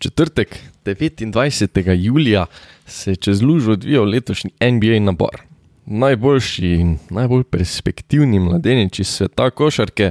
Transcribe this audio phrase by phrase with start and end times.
[0.00, 1.94] Četrtek, 29.
[1.98, 2.46] julija,
[2.86, 5.42] se je čez lužo odvijal letošnji NBA nabor.
[5.86, 10.10] Najboljši in najbolj perspektivni mladeniči sveta košarke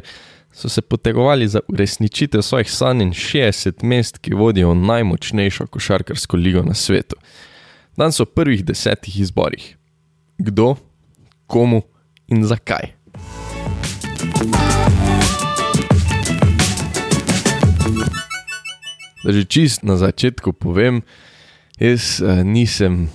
[0.54, 6.38] so se potegovali za uresničitev svojih sanj in 60 mest, ki vodijo v najmočnejšo košarkarsko
[6.38, 7.16] ligo na svetu.
[7.98, 9.78] Dan so prvih desetih izborih.
[10.38, 10.76] Kdo,
[11.48, 11.82] komu
[12.28, 12.94] in zakaj?
[19.20, 21.04] Da že čist na začetku povem,
[21.76, 23.12] jaz uh, nisem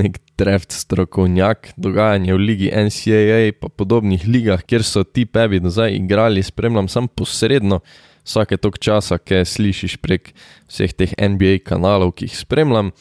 [0.00, 5.72] nek treft strokovnjak, dogajanje v ligi NCAA in podobnih ligah, kjer so ti pebi do
[5.72, 7.80] zdaj igrali, spremljam samo posredno,
[8.28, 10.30] vsake tok časa, ki slišiš prek
[10.68, 12.92] vseh teh NBA kanalov, ki jih spremljam.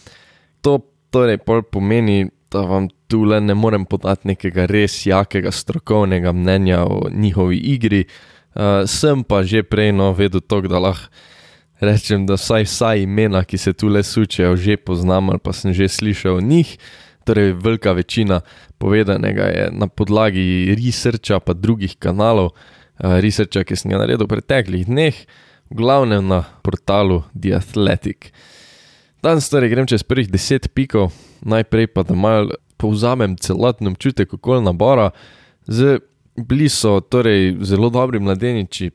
[0.64, 0.80] To
[1.12, 7.10] torej pomeni, da vam tu le ne morem podati nekega res jakega strokovnega mnenja o
[7.12, 8.06] njihovi igri.
[8.56, 11.12] Uh, sem pa že prej no vedel to, da lahko
[11.80, 15.74] rečem, da vsaj vsa imena, ki se tu le sučejo, že poznam ali pa sem
[15.74, 16.78] že slišal o njih.
[17.28, 18.42] Torej, velika večina
[18.78, 24.32] povedanega je na podlagi researcha pa drugih kanalov, uh, researcha, ki sem ga naredil v
[24.32, 25.16] preteklih dneh,
[25.68, 28.32] v glavnem na portalu The Athletic.
[29.20, 31.12] Danes torej grem čez prvih deset pikov,
[31.44, 35.12] najprej pa da mal povzamem celoten občutek okolja nabora,
[35.68, 36.00] z
[36.38, 38.92] bliso, torej zelo dobri mladeniči,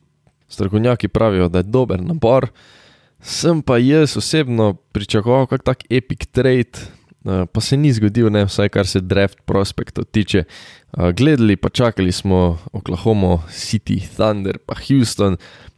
[0.53, 2.47] strokovnjaki pravijo, da je dober nabor.
[3.23, 6.79] Sem pa jaz osebno pričakoval kak tak epic trade,
[7.25, 10.45] eh, pa se ni zgodil, ne vsaj kar se draft prospektov tiče.
[10.45, 15.37] Eh, gledali pa čakali smo Oklahoma City, Thunder pa Houston,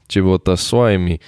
[0.08, 1.18] če bo ta svojimi.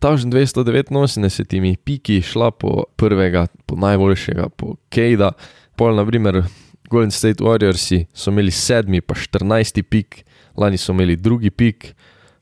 [0.00, 5.32] Tažen 289 piki šla po prvega, po najboljšega, po Kejda.
[5.76, 6.42] Pol, na primer,
[6.90, 10.24] Golden State Warriors so imeli sedmi, pa 14 pik,
[10.56, 11.92] lani so imeli drugi pik.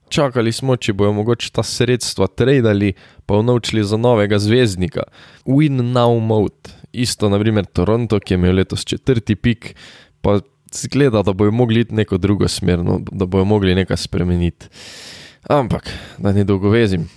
[0.09, 2.95] Čakali smo, če bojo mogoče ta sredstva tradali,
[3.27, 5.03] pa vnovčili za novega zvezdnika.
[5.47, 9.75] Win now mode, isto naprimer Toronto, ki je imel letos četrti pik,
[10.21, 10.39] pa
[10.73, 14.69] zgleda, da bojo mogli iti neko drugo smer, no, da bojo mogli nekaj spremeniti.
[15.49, 17.09] Ampak, da ne dolgovezim.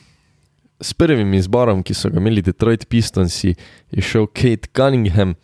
[0.81, 5.35] S prvim izborom, ki so ga imeli Detroit Pistons, je šel Kate Cunningham.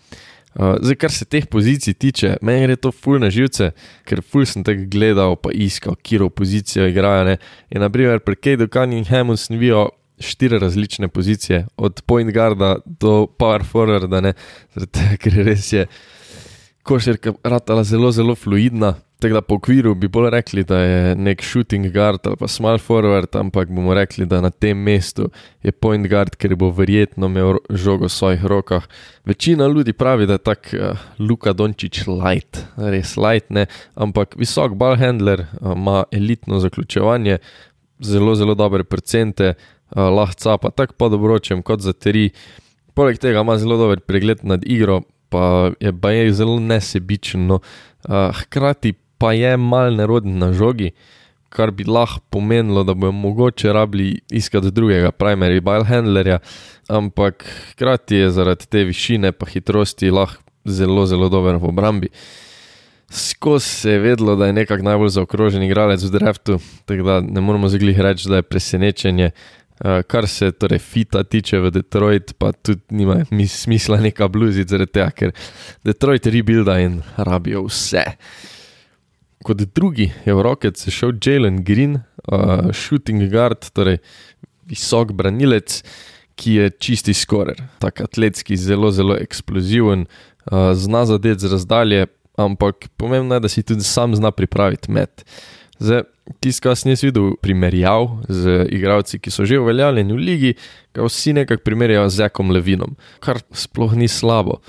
[0.57, 3.69] Uh, zdaj, kar se teh pozicij tiče, meni gre to ful na živce,
[4.09, 7.28] ker ful sem tega gledal, pa iskal, kiro pozicijo igrajo.
[7.29, 7.35] Ne.
[7.69, 13.62] In naprimer, pri Kejdu Cunninghamu sem videl štiri različne pozicije, od point guarda do power
[13.62, 14.34] forwarda,
[15.22, 15.85] ker res je
[16.81, 18.95] košarka ratala zelo, zelo fluidna.
[19.19, 22.78] Tako da po okviru bi bolj rekli, da je nek shooting guard ali pa small
[22.78, 25.31] forward, ampak bomo rekli, da na tem mestu
[25.63, 28.85] je point guard, ker bo verjetno imel žogo v svojih rokah.
[29.25, 33.66] Večina ljudi pravi, da je tak uh, Luka Dončić light, res light, ne?
[33.95, 37.39] ampak visok ball handler, uh, ima elitno zaključevanje,
[38.00, 42.29] zelo, zelo dobre procente, uh, lahko capa tako pod obročem kot za tri.
[42.94, 47.47] Poleg tega ima zelo dober pregled nad igro, pa je pa je zelo nesebičen.
[47.47, 47.59] No.
[48.06, 50.91] Uh, hkrati pa je mal neroden na žogi,
[51.50, 56.39] kar bi lahko pomenilo, da bojo mogoče rabili iskati drugega, primary bile handlerja,
[56.89, 62.09] ampak hkrati je zaradi te višine pa hitrosti lahko zelo, zelo dober v obrambi.
[63.09, 67.41] Skozi se je vedlo, da je nekako najbolj zaokrožen igralec v draftu, tako da ne
[67.41, 69.31] moramo zglih reči, da je presenečenje.
[69.77, 74.91] Uh, kar se torej fita tiče v Detroit, pa tudi nima smisla neka bluzica, zaradi
[74.91, 75.33] tega, ker
[75.85, 78.03] Detroit rebuilda in rabijo vse.
[79.47, 84.02] Kot drugi je v roke šel Jalen Green, uh, shooting guard, torej
[84.68, 85.80] visok branilec,
[86.35, 92.90] ki je čisti skorer, tako atletski, zelo, zelo eksploziven, uh, zna zadeti z razdalje, ampak
[93.00, 95.24] pomembno je, da si tudi sam zna pripraviti met.
[95.80, 96.03] Zdaj,
[96.44, 100.52] tisti, ki sem jaz videl, primerjal z igralci, ki so že uveljavljeni v ligi,
[100.91, 104.59] ga vsi nekako primerjajo z Jakom Levinom, kar sploh ni slabo.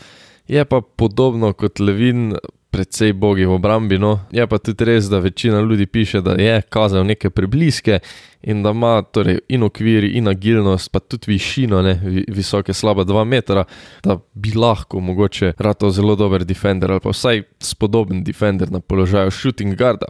[0.48, 2.38] Je pa podobno kot Levin,
[2.78, 3.98] predvsej bogi v obrambi.
[3.98, 4.20] No.
[4.30, 7.98] Je pa tudi res, da večina ljudi piše, da je kazal neke prebliske
[8.42, 11.96] in da ima torej, in okvir, in agilnost, pa tudi višino, ne,
[12.30, 13.64] visoke, slaba 2 metra,
[14.04, 19.30] da bi lahko mogoče rado zelo dober defender ali pa vsaj spodoben defender na položaju
[19.34, 20.06] shooting guarda.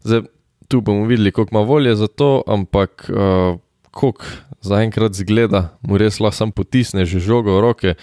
[0.00, 0.24] Zdaj,
[0.68, 4.24] tu bomo videli, koliko ima volje za to, ampak uh, koliko
[4.60, 7.94] zaenkrat zgleda, mu res lahko sam potisne že žogo v roke,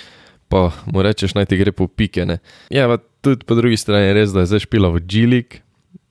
[0.54, 2.38] pa mu rečeš, naj ti gre po pikene.
[2.70, 5.64] Ja, pa tudi po drugi strani je res, da je zdaj špila v Džilik,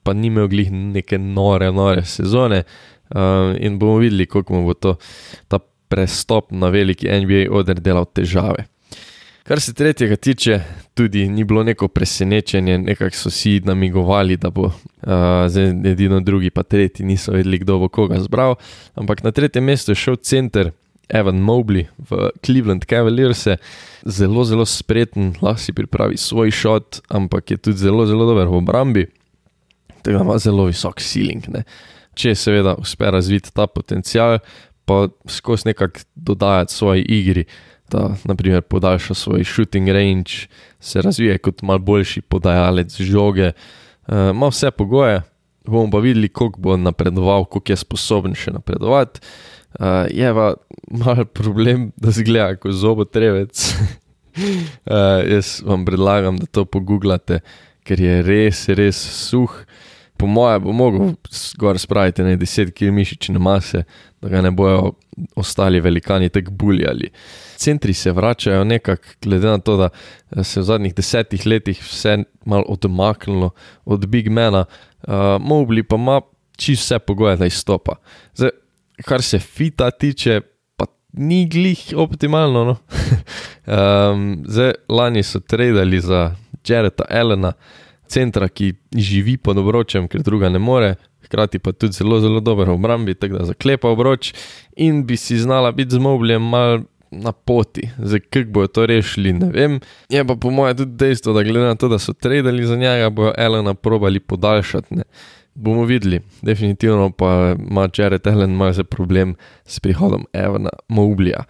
[0.02, 4.74] pa ni imel glih neke nore, nore sezone uh, in bomo videli, koliko mu bo
[4.74, 4.96] to,
[5.46, 8.66] ta prestop na veliki NBA oder delal težave.
[9.46, 10.58] Kar se tretjega tiče,
[10.94, 14.74] tudi ni bilo neko presenečenje, nekako so si namigovali, da bo uh,
[15.46, 18.58] zdaj edino drugi, pa tretji niso vedeli, kdo bo koga zbral.
[18.98, 20.74] Ampak na tretjem mestu je šel center
[21.08, 23.46] Evan Mobley v Cleveland Cavaliers,
[24.04, 28.60] zelo, zelo spreten, lahko si pripravi svoj šot, ampak je tudi zelo, zelo dober v
[28.62, 29.06] obrambi.
[30.04, 31.46] Da ima zelo visok ceiling.
[31.52, 31.64] Ne.
[32.18, 34.38] Če seveda uspe razviti ta potencial,
[34.84, 37.44] pa skozi nekako dodajati svoji igri,
[37.92, 40.48] da naprimer podaljša svoj shooting range,
[40.80, 45.22] se razvije kot mal boljši podajalec žoge, uh, ima vse pogoje,
[45.66, 49.20] bomo pa videli, koliko bo napredoval, koliko je sposoben še napredovati.
[49.80, 50.54] Uh, je pa
[50.90, 53.62] mal problem, da zgleda kot zobotrevec.
[54.36, 57.40] uh, jaz vam predlagam, da to pogooglate,
[57.86, 59.62] ker je res, res suh.
[60.20, 63.82] Po mojem, bo mogel zgor spraviti ne 10 km mišične mase,
[64.22, 64.92] da ga ne bojo
[65.36, 67.10] ostali velikani tako buljali.
[67.56, 69.88] Centri se vračajo nekako, glede na to, da
[70.44, 73.50] se je v zadnjih desetih letih vse malo odmaknilo
[73.84, 74.64] od Big Mena,
[75.08, 76.20] uh, Mobli pa ima
[76.56, 77.96] čisto vse pogoje, da izstopa.
[78.34, 78.61] Zdaj,
[79.06, 80.40] kar se fita tiče,
[80.76, 82.64] pa ni glih optimalno.
[82.64, 82.76] No?
[83.66, 86.34] um, zdaj, lani so tradili za
[86.68, 87.52] Jareta Elena,
[88.06, 90.94] centra, ki živi pod obročem, ker druga ne more.
[91.24, 94.32] Hkrati pa tudi zelo, zelo dober v obrambi, tako da zaklepa obroč
[94.76, 96.82] in bi si znala biti z mobljem mal
[97.12, 97.88] na poti.
[97.98, 99.80] Zdaj, kako bojo to rešili, ne vem.
[100.08, 103.10] Je pa po mojem tudi dejstvo, da glede na to, da so tradili za njega,
[103.10, 104.94] bojo Elena probali podaljšati.
[104.94, 105.02] Ne.
[105.54, 109.34] Bomo videli, definitivno pa ima Jared Allen malce problem
[109.64, 111.44] s prihodom Evana Moblija.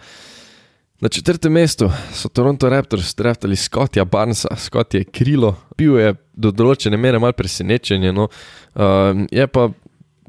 [1.00, 6.50] Na četrtem mestu so Toronto Raptors draftali Scottija Barnesa, Scott je krilo, bil je do
[6.50, 8.28] določene mere mal presenečenje, no,
[8.74, 9.68] uh, je pa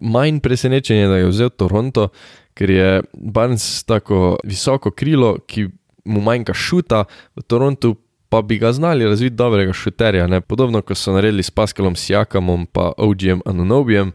[0.01, 2.09] manj presenečenje, da je vzel Toronto,
[2.57, 5.67] ker je Barnes tako visoko krilo, ki
[6.05, 7.05] mu manjka šuta,
[7.37, 7.95] v Torontu
[8.33, 10.41] pa bi ga znali razviti dobrega šuterja, ne?
[10.41, 14.07] podobno kot so naredili s Pascalom Sijakamom in OGM Anunobijem,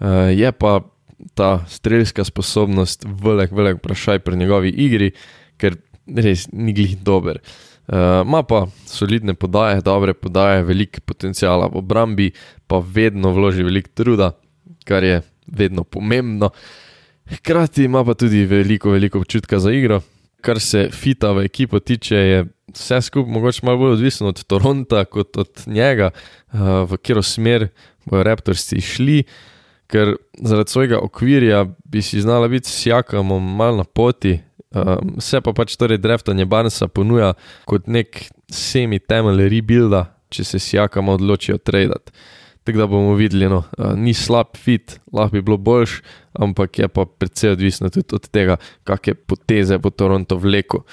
[0.00, 0.80] uh, je pa
[1.34, 5.10] ta strelska sposobnost velik, velik vprašaj pri njegovi igri,
[5.56, 5.76] ker
[6.16, 7.42] res ni glih dober.
[8.24, 12.32] Ima uh, pa solidne podaje, dobre podaje, veliko potencijala v obrambi,
[12.66, 14.32] pa vedno vloži veliko truda,
[14.84, 16.50] kar je vedno pomembno.
[17.36, 20.00] Hkrati ima pa tudi veliko, veliko občutka za igro,
[20.40, 25.04] kar se fita v ekipo tiče, je vse skupaj mogoče malo bolj odvisno od Toronta
[25.04, 26.10] kot od njega,
[26.52, 26.60] uh,
[26.90, 27.68] v katero smer
[28.04, 29.22] bodo Raptorsi šli,
[29.88, 34.38] ker zaradi svojega okvirja bi si znala biti s Jakomom mal na poti.
[34.70, 37.32] Um, se pa pač torej Dreftanje Barnesa ponuja
[37.64, 42.12] kot nek semi-temelj rebuilda, če se s Jakom odločijo tradati.
[42.64, 46.02] Tako da bomo videli, no, uh, ni slab fit, lahko bi bilo boljš,
[46.36, 50.84] ampak je pa predvsej odvisno tudi od tega, kakšne poteze bo Toronto vlekel.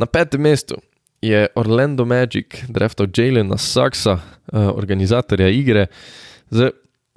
[0.00, 0.80] Na petem mestu
[1.22, 5.86] je Orlando Magic draftal Jalena Saksa, uh, organizatorja igre.
[6.50, 6.72] Zdaj,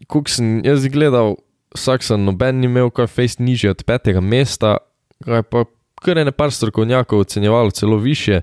[0.08, 1.36] ko sem jaz gledal,
[1.76, 4.78] Saksa noben ni imel kaj fejst nižje od petega mesta,
[5.26, 5.66] kaj pa
[6.06, 8.42] kar je nekaj strokovnjakov ocenjevalo celo više.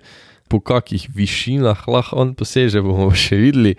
[0.49, 3.71] Po kakih višinah lahko on poseže, bomo še videli.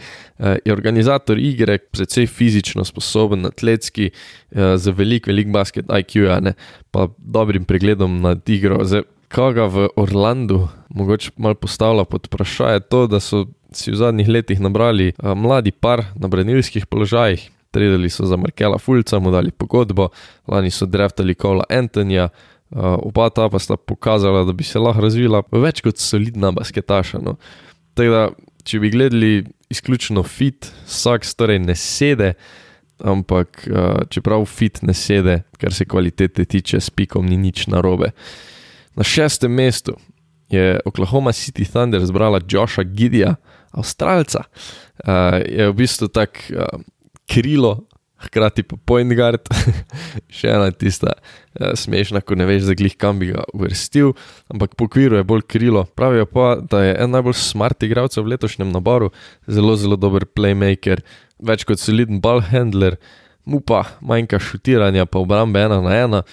[0.66, 4.10] Je organizator igre, precej fizično sposoben, atletski,
[4.50, 6.56] z velik, velik basket IQ, ne,
[6.90, 8.80] pa dobrim pregledom nad igro.
[8.90, 14.30] Zdaj, koga v Orlandu mogoče malo postavlja pod vprašanje to, da so si v zadnjih
[14.30, 17.50] letih nabrali a, mladi par na branilskih položajih.
[17.74, 20.12] Tredali so za Markela Fulca, mu dali pogodbo,
[20.48, 22.30] lani so draftali Kola Antonija,
[22.74, 27.22] oba ta pa sta pokazala, da bi se lahko razvila več kot solidna basketaša.
[27.26, 27.34] No.
[27.98, 28.28] Da,
[28.64, 29.32] če bi gledali
[29.74, 32.36] izključno fit, vsak torej ne sede,
[33.02, 33.66] ampak
[34.14, 38.14] čeprav fit ne sede, kar se kvalitete tiče, s pikom ni nič narobe.
[38.96, 39.98] Na šestem mestu
[40.50, 43.36] je Oklahoma City Thunder zbrala Josha Gidija,
[43.72, 44.44] Avstralca.
[45.02, 46.78] Uh, je v bistvu tak uh,
[47.26, 47.88] krilo,
[48.24, 49.50] hkrati pa point guard,
[50.38, 54.14] še ena tista uh, smešna, ko ne veš, zaglih kam bi ga uvrstil,
[54.54, 55.88] ampak po kviru je bolj krilo.
[55.98, 59.10] Pravijo pa, da je en najbolj smart igralcev v letošnjem naboru,
[59.50, 61.02] zelo, zelo dober playmaker,
[61.42, 63.02] več kot soliden ball handler,
[63.44, 66.26] mu pa manjka šutiranja, pa obrambe ena na ena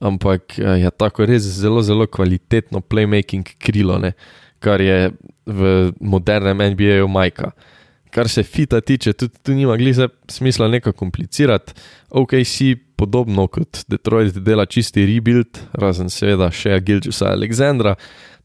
[0.00, 4.12] ampak eh, je tako res zelo, zelo kvalitetno playmaking krilo, ne?
[4.58, 5.12] kar je
[5.46, 7.52] v modernem NBA-ju majka.
[8.10, 11.74] Kar se fita tiče, tudi tu nima glize smisla nekaj komplicirati.
[12.10, 17.94] Ok, si podobno kot Detroit dela čisti rebuild, razen seveda še Giljusa Aleksandra.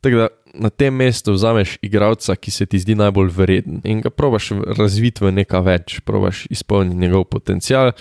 [0.01, 4.09] Tako da na tem mestu vzameš igralca, ki se ti zdi najbolj vreden in ga
[4.09, 7.93] probaš razviti v nekaj več, probaš izpolniti njegov potencial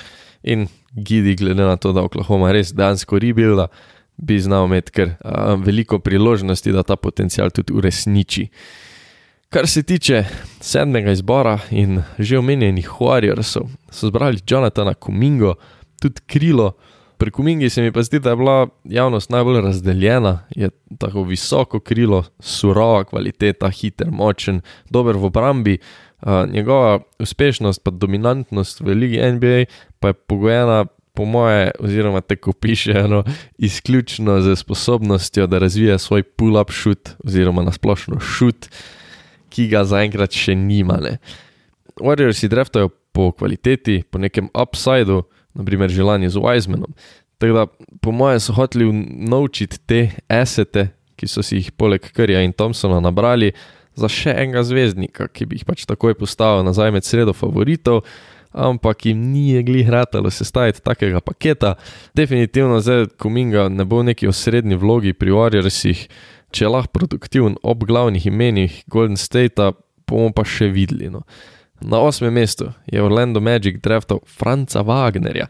[0.42, 3.68] in Gidi, glede na to, da Oklahoma res dejansko rebuilda,
[4.16, 8.48] bi znal imeti kar uh, veliko priložnosti, da ta potencial tudi uresniči.
[9.50, 10.24] Kar se tiče
[10.60, 15.54] sedmega izbora in že omenjenih Warriorsov, so zbrali Jonathana Kumingo,
[16.00, 16.72] tudi krilo,
[17.20, 21.80] pri Kumingi se mi pa zdi, da je bila javnost najbolj razdeljena, je tako visoko
[21.80, 25.78] krilo, surova kvaliteta, hiter, močen, dober v obrambi.
[26.22, 29.64] Uh, njegova uspešnost, pa dominantnost v Ligi NBA,
[30.00, 33.24] pa je pogojena, po moje, oziroma tako piše, no,
[33.58, 38.68] izključno z sposobnostjo, da razvija svoj pull-up shoot, oziroma nasplošno shoot,
[39.50, 41.00] ki ga zaenkrat še nima.
[42.00, 46.94] Warriors dreftajo po kvaliteti, po nekem upsideu, naprimer želanje z Wisemanom.
[47.38, 47.66] Tako da,
[48.00, 48.86] po mojem, so hoteli
[49.28, 53.52] naučiti te esete, ki so si jih poleg Krja in Thompsona nabrali,
[53.98, 58.04] za še enega zvezdnika, ki bi jih pač takoj postavil nazaj med sredo favoritov,
[58.52, 61.74] ampak jim ni glih ratalo sestaviti takega paketa.
[62.14, 66.06] Definitivno zdaj, ko Minga ne bo v neki osrednji vlogi pri Warriorsih,
[66.50, 69.72] če je lahko produktiven ob glavnih imenih Golden State,
[70.08, 71.10] bomo pa še videli.
[71.10, 71.22] No.
[71.80, 75.48] Na osmem mestu je Orlando Magic draftal Franca Wagnerja.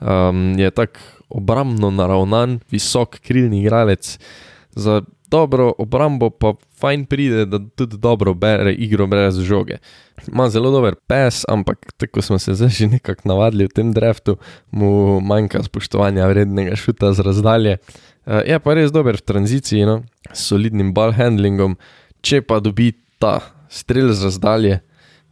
[0.00, 4.16] Um, je tako obrambno naravnan, visok krilni igralec.
[4.76, 9.78] Za dobro obrambo pa fajn pride, da tudi dobro bere igro brez žoge.
[10.28, 14.36] Ima zelo dober pes, ampak tako smo se že nekako navadili v tem draftu,
[14.70, 17.78] mu manjka spoštovanja vrednega šuta z razdalje.
[18.26, 20.02] Uh, je pa res dober v tranziciji, no?
[20.32, 21.76] s solidnim ball handlingom,
[22.20, 24.80] če pa dobi ta strel z razdalje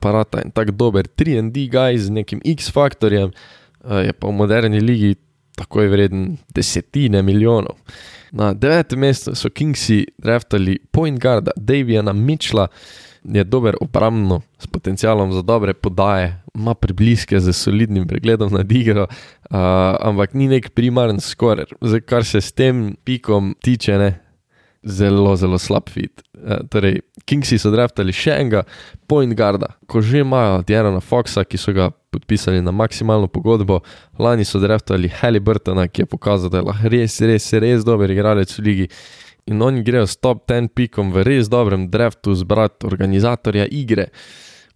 [0.04, 3.32] aparata in tako dober 3D guy z nekim X-faktorjem,
[3.84, 5.16] je pa v moderni ligi
[5.56, 7.76] takoj vreden desetine milijonov.
[8.34, 12.68] Na devetem mestu so Kingsi draftali point guarda Daviana Mitchella,
[13.24, 19.02] je dober obrambno, s potencialom za dobre podaje, ima prebliske z solidnim pregledom na igro,
[19.02, 19.56] uh,
[20.00, 21.72] ampak ni nek primaren scorer.
[21.80, 24.10] Zdaj, kar se s tem pikom tiče, ne,
[24.84, 26.22] zelo, zelo slab fit.
[26.34, 28.64] Uh, torej, Kingsi so draftali še enega
[29.08, 33.80] point guarda, ko že imajo Diana Foxa, ki so ga podpisali na maksimalno pogodbo,
[34.18, 38.52] lani so draftali Halliburtona, ki je pokazal, da je lahko res, res, res dober igralec
[38.58, 38.90] v ligi.
[39.50, 44.08] In oni grejo s top 10 pikom v res dobrem draftu zbrati organizatorja igre.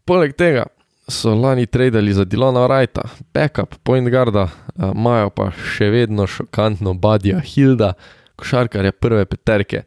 [0.08, 0.66] Poleg tega
[1.08, 7.40] so lani tradili za Dilona Wrighta, backup point guarda, imajo pa še vedno šokantno Badija
[7.40, 7.94] Hilda,
[8.38, 9.82] košarkarja prve peterke.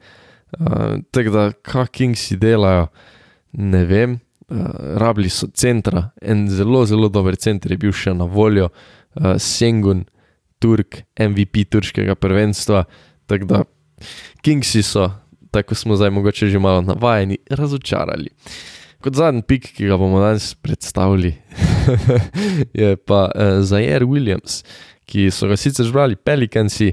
[0.60, 2.88] Uh, Tako da, kaj Kingsi delajo,
[3.51, 4.20] ne vem.
[4.51, 4.65] Uh,
[5.00, 10.03] rabili so centra, en zelo, zelo dober center je bil še na voljo, uh, Sengun,
[10.60, 12.84] Turk, MVP turškega prvenstva.
[13.31, 13.62] Tako da,
[14.43, 15.08] Kingsi so,
[15.55, 18.29] tako smo zdaj mogoče že malo navajeni, razočarali.
[19.01, 21.31] Kot zadnji pik, ki ga bomo danes predstavili,
[22.81, 24.62] je pa uh, Zajer Williams,
[25.10, 26.91] ki so ga sicer žbrali Pelikansi,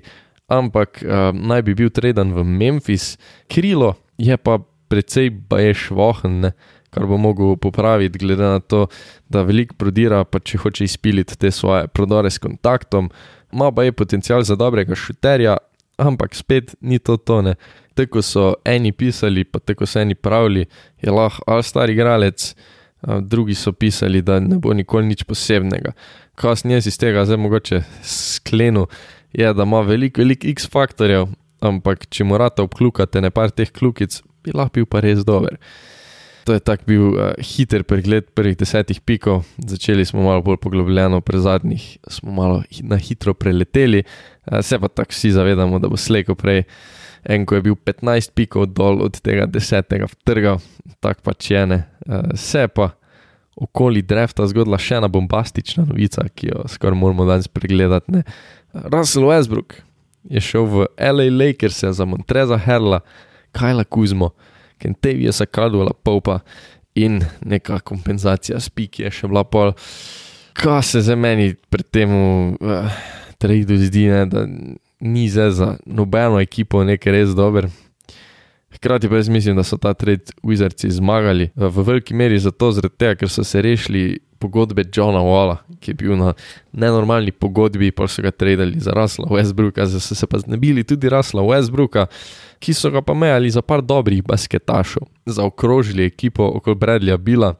[0.48, 3.16] ampak uh, naj bi bil treden v Memphis,
[3.48, 6.50] krilo je pa precej baješ vohen,
[6.90, 8.86] kar bo mogel popraviti, glede na to,
[9.28, 13.10] da veliko prodira, pa če hoče izpiliti te svoje prodore s kontaktom,
[13.52, 15.58] ima pa je potencial za dobrega šuterja,
[16.00, 17.54] ampak spet ni to tone.
[17.98, 20.64] Tako so eni pisali, pa tako so eni pravili,
[21.02, 22.54] je lahko al star igralec,
[23.02, 25.92] drugi so pisali, da ne bo nikoli nič posebnega.
[26.38, 28.86] Kasneje si iz tega zdaj mogoče sklenil,
[29.32, 31.28] je, da ima veliko, veliko X-faktorjev,
[31.60, 35.58] ampak če morate obklukati nekaj teh klukic, bi lahko bil pa res dober.
[36.48, 41.20] To je tak bil uh, hiter pregled prvih desetih pikov, začeli smo malo bolj poglobljeno,
[41.20, 46.00] pri zadnjih smo malo na hitro preleteli, uh, se pa tako vsi zavedamo, da bo
[46.00, 46.64] slejko prej.
[47.28, 50.54] En, ko je bil 15 pikov dol od tega desetega trga,
[51.04, 51.82] tako pač je ne.
[52.06, 52.94] Uh, se pa
[53.58, 58.14] okoli drefta zgodila še ena bombastična novica, ki jo skoraj moramo danes pregledati.
[58.14, 58.22] Ne.
[58.72, 59.80] Russell Westbrook
[60.24, 63.00] je šel v LA Lakers za Montreza Herla,
[63.52, 64.30] Kajla Kuzmo,
[64.78, 66.40] Kentavija Sakadula Popa
[66.94, 69.72] in neka kompenzacija s piki je še bila pol.
[70.58, 73.02] Kaj se za meni pri tem uh,
[73.38, 74.46] tradu zdi, ne, da
[75.00, 77.68] ni zdaj za nobeno ekipo nekaj res dober.
[78.74, 83.14] Hkrati pa jaz mislim, da so ta trade Wizardsi zmagali v veliki meri zato, tega,
[83.14, 86.32] ker so se rešili pogodbe Johna Walla, ki je bil na
[86.72, 91.08] nenormalni pogodbi, pa so ga tradili za Rasla Westbrooka, zdaj so se pa znebili tudi
[91.08, 92.06] Rasla Westbrooka,
[92.58, 97.54] ki so ga pa mejali za par dobrih basketašov, zaokrožili ekipo okoli Bradleya Bila.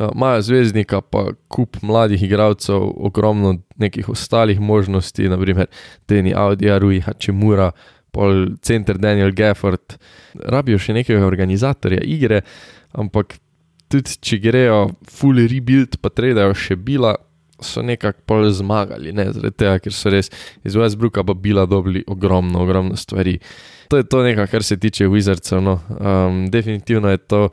[0.00, 5.66] Imajo ja, zvezdnika, pa kup mladih igralcev, ogromno nekih ostalih možnosti, naprimer
[6.08, 7.72] Deni Audi, Rui Hachimura,
[8.10, 9.98] pol center Daniel Gafford.
[10.34, 12.40] Rabijo še nekega organizatorja igre,
[12.92, 13.36] ampak
[13.90, 17.16] tudi če grejo full rebuild, pa tredajo še bila,
[17.60, 20.30] so nekako pol zmagali, ne zaradi tega, ker so res
[20.64, 23.38] iz Westbrooka pa bila dobili ogromno, ogromno stvari.
[23.90, 25.60] To je to nekaj, kar se tiče Wizardcev.
[25.60, 25.80] No.
[25.98, 27.48] Um, definitivno je to,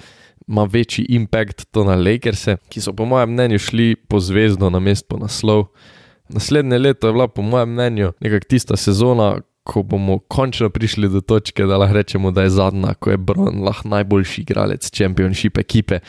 [0.48, 4.80] ima večji impact to na Lakers, ki so po mojem mnenju šli po zvezdo na
[4.80, 5.68] mest po naslov.
[6.30, 9.38] Naslednje leto je bila, po mojem mnenju, nekako tista sezona,
[9.68, 13.64] ko bomo končno prišli do točke, da lahko rečemo, da je zadnja, ko je Bron
[13.66, 16.00] lahko najboljši igralec Championship ekipe.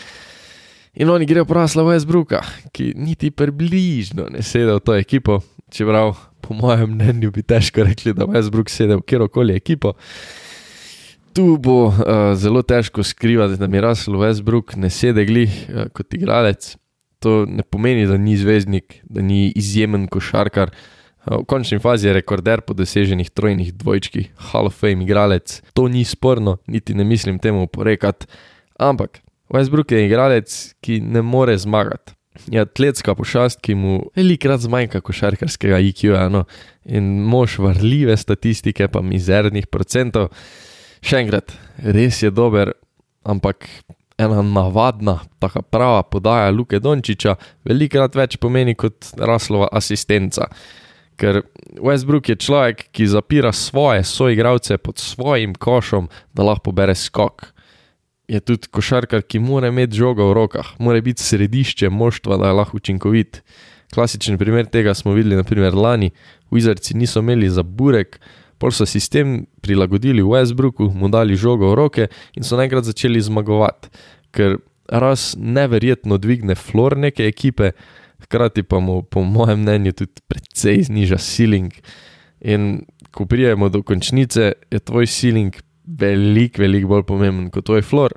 [0.98, 2.40] In oni grejo prasla Westbrooka,
[2.74, 5.40] ki niti približno ne sedi v to ekipo,
[5.74, 9.94] čeprav po mojem mnenju bi težko rekli, da Westbrook sedi v kjerkoli ekipo.
[11.34, 11.94] Tu bo uh,
[12.34, 16.76] zelo težko skrivati, da mi Russell Westbrook ne sedi glih uh, kot igralec.
[17.22, 20.70] To ne pomeni, da ni zvezdnik, da ni izjemen košarkar.
[21.28, 25.60] V končni fazi je rekorder po doseženih trojnih dvojčkih, Hall of Fame igralec.
[25.76, 28.26] To ni sporno, niti ne mislim temu porekati.
[28.78, 29.20] Ampak
[29.52, 32.12] Westbrook je igralec, ki ne more zmagati.
[32.48, 36.44] Je atletska pošast, ki mu velikrat zmanjka košarkarskega IQ-ja no?
[36.84, 40.30] in mož varljive statistike, pa mizernih procentov.
[41.04, 42.72] Še enkrat, res je dober,
[43.26, 43.66] ampak
[44.18, 47.36] ena navadna, taka prava podaja Luke Dončiča,
[47.68, 50.48] velikrat več pomeni kot raslova asistenca.
[51.18, 51.42] Ker
[51.82, 57.50] Westbrook je človek, ki zapira svoje soigralce pod svojim košom, da lahko bere skok.
[58.28, 62.58] Je tudi košarkar, ki mora imeti žogo v rokah, mora biti središče moštva, da je
[62.60, 63.42] lahko učinkovit.
[63.94, 66.12] Klasičen primer tega smo videli, naprimer lani,
[66.52, 68.20] Wizardsi niso imeli za burek,
[68.58, 73.20] pol so sistem prilagodili v Westbrooku, mu dali žogo v roke in so najkrat začeli
[73.22, 73.90] zmagovati,
[74.30, 74.58] ker
[74.88, 77.72] raz neverjetno dvigne flor neke ekipe,
[78.22, 81.72] hkrati pa mu, po mojem mnenju, tudi precej zniža ceiling.
[82.40, 88.14] In ko prijemo do končnice, je tvoj ceiling veliko, veliko bolj pomemben kot tvoj flor.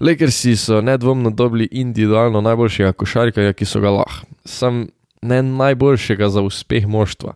[0.00, 4.86] Lakersi so nedvomno dobili individualno najboljšega košarkarja, ki so ga lahko, sam
[5.22, 7.34] ne najboljšega za uspeh moštva.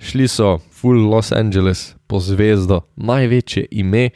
[0.00, 4.10] Šli so full Los Angeles po zvezdo, največje ime,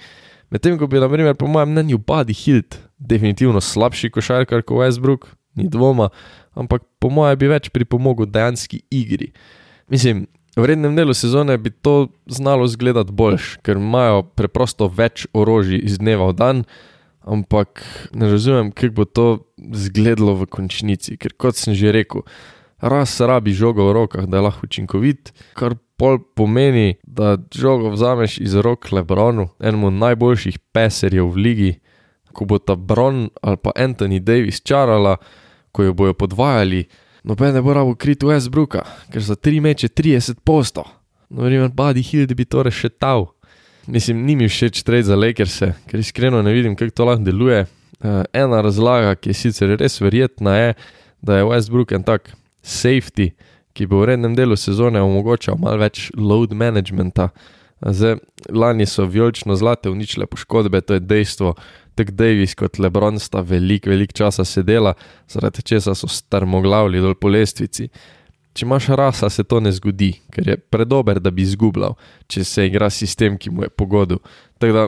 [0.50, 5.26] medtem ko bi, na primer, po mojem mnenju, Buddy Hilt, definitivno slabši košarkar kot Westbrook,
[5.57, 6.11] ni dvoma,
[6.55, 9.33] ampak po mojem bi več pripomogel dejanski igri.
[9.88, 10.26] Mislim,
[10.57, 15.99] v rednem delu sezone bi to znalo izgledati boljš, ker imajo preprosto več orožij iz
[16.02, 16.62] dneva v dan,
[17.28, 17.85] ampak
[18.17, 22.25] ne razumem, kako bo to izgledalo v končnici, ker kot sem že rekel
[22.80, 28.39] raz rabi žogo v rokah, da je lahko učinkovit, kar pol pomeni, da žogo vzameš
[28.39, 31.73] iz rok Lebronu, enemu najboljših peserjev v ligi,
[32.39, 35.17] ko bo ta Bron ali pa Anthony Davis čarala,
[35.75, 36.85] ko jo bojo podvajali,
[37.27, 40.87] noben ne bo rabo kriti Westbrooka, ker za tri meče 30 posto.
[41.29, 43.27] No, verjamem, Buddy Hill bi to rešetal.
[43.87, 45.59] Mislim, ni mi všeč trade za Lakers,
[45.91, 47.67] ker iskreno ne vidim, kako to lahko deluje.
[47.99, 50.75] Uh, ena razlaga, ki je sicer res verjetna, je,
[51.21, 52.31] da je Westbrook en tak
[52.63, 53.33] safety,
[53.75, 57.33] ki bo v rednem delu sezone omogočal malo več load managementa.
[57.80, 58.17] Zdaj,
[58.49, 61.54] lani so vijolično zlate uničile poškodbe, to je dejstvo.
[61.95, 64.95] Tako Davis kot Lebron sta veliko, veliko časa sedela,
[65.28, 67.88] zaradi česa so strmoglavili dol po lestvici.
[68.54, 71.95] Če imaš rasa, se to ne zgodi, ker je predober, da bi izgubljal,
[72.26, 74.19] če se igra sistem, ki mu je pogodil.
[74.58, 74.86] Tako da,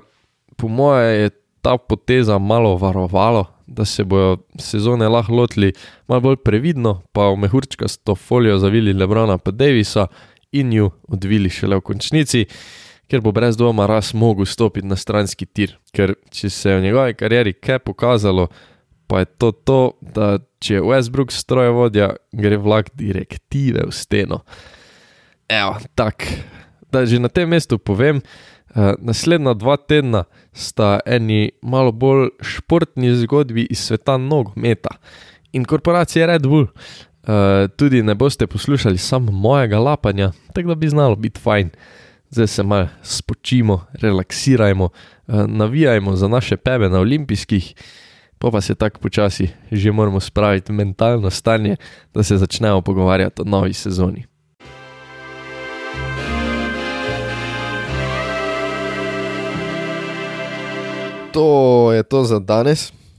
[0.57, 1.31] po moje, je
[1.63, 5.73] ta poteza malo varovalo, da se bodo sezone lahko lotili
[6.09, 10.07] malo bolj previdno, pa v mehurčka s to folijo zavili Lebrona pa Davisa
[10.53, 12.45] in ju odvili šele v končnici,
[13.11, 15.77] ker bo brez dvoma raz mogel stopiti na stranski tir.
[15.93, 18.49] Ker če se je v njegovi karieri kaj pokazalo,
[19.11, 24.45] pa je to to, da če je Westbrook strojevodja, gre vlak direktive v steno.
[25.51, 26.27] Evo, tak,
[26.93, 28.23] da že na tem mestu povem,
[28.71, 30.21] Uh, naslednja dva tedna
[30.55, 34.93] sta eni malo bolj športni zgodbi iz sveta nogometa
[35.53, 36.69] in korporacije Red Bull.
[37.23, 41.71] Uh, tudi ne boste poslušali samo mojega lapanja, tako da bi znalo biti fajn.
[42.31, 47.75] Zdaj se malo spočimo, relaksirajmo, uh, navijajmo za naše pebe na olimpijskih,
[48.39, 51.77] pa pa se tako počasi že moramo spraviti mentalno stanje,
[52.15, 54.31] da se začnemo pogovarjati o novi sezoni.
[61.33, 62.93] to je to za danes.